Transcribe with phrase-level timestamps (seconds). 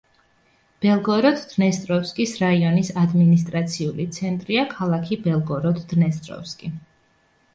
[0.85, 6.71] ბელგოროდ-დნესტროვსკის რაიონის ადმინისტრაციული ცენტრია ქალაქი ბელგოროდ-დნესტროვსკი.